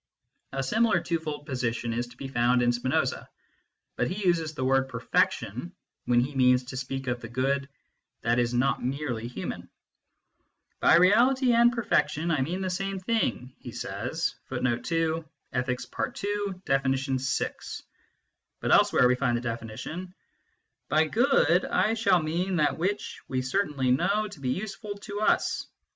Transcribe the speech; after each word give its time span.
A 0.51 0.63
similar 0.63 0.99
twofold 0.99 1.45
position 1.45 1.93
is 1.93 2.07
to 2.07 2.17
be 2.17 2.27
found 2.27 2.63
in 2.63 2.71
Spinoza, 2.71 3.29
but 3.97 4.07
he 4.07 4.25
uses 4.25 4.55
the 4.55 4.65
word" 4.65 4.89
perfection" 4.89 5.75
when 6.07 6.19
he 6.21 6.33
means 6.33 6.63
to 6.63 6.75
speak 6.77 7.05
of 7.05 7.21
the 7.21 7.29
good 7.29 7.69
that 8.23 8.39
is 8.39 8.51
not 8.51 8.83
merely 8.83 9.27
human." 9.27 9.69
By 10.81 10.95
reality 10.95 11.53
and 11.53 11.71
perfection 11.71 12.31
I 12.31 12.41
mean 12.41 12.61
the 12.61 12.69
same 12.71 12.97
thing," 12.99 13.53
he 13.59 13.71
says; 13.71 14.33
2 14.49 14.59
but 14.59 16.01
else 18.71 18.93
where 18.93 19.07
we 19.07 19.15
find 19.15 19.37
the 19.37 19.41
definition:" 19.41 20.15
By 20.89 21.05
good 21.05 21.63
I 21.63 21.93
shall 21.93 22.23
mean 22.23 22.55
that 22.55 22.79
which 22.79 23.19
we 23.27 23.43
certainly 23.43 23.91
know 23.91 24.27
to 24.29 24.39
be 24.39 24.49
useful 24.49 24.95
to 24.95 25.21
us." 25.21 25.67